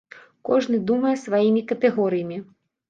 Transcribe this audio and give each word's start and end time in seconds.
Кожны 0.49 0.79
думае 0.93 1.13
сваімі 1.27 1.65
катэгорыямі. 1.75 2.45